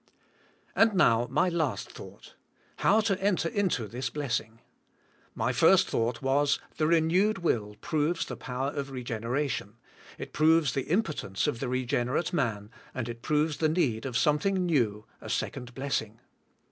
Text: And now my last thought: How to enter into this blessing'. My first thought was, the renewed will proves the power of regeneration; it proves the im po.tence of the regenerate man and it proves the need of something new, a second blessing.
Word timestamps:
And 0.75 0.95
now 0.95 1.27
my 1.29 1.47
last 1.47 1.91
thought: 1.91 2.33
How 2.77 3.01
to 3.01 3.21
enter 3.21 3.47
into 3.47 3.87
this 3.87 4.09
blessing'. 4.09 4.57
My 5.35 5.53
first 5.53 5.87
thought 5.87 6.23
was, 6.23 6.57
the 6.77 6.87
renewed 6.87 7.37
will 7.43 7.75
proves 7.81 8.25
the 8.25 8.35
power 8.35 8.71
of 8.71 8.89
regeneration; 8.89 9.75
it 10.17 10.33
proves 10.33 10.73
the 10.73 10.87
im 10.89 11.03
po.tence 11.03 11.45
of 11.45 11.59
the 11.59 11.69
regenerate 11.69 12.33
man 12.33 12.71
and 12.95 13.07
it 13.07 13.21
proves 13.21 13.57
the 13.57 13.69
need 13.69 14.07
of 14.07 14.17
something 14.17 14.65
new, 14.65 15.05
a 15.21 15.29
second 15.29 15.75
blessing. 15.75 16.19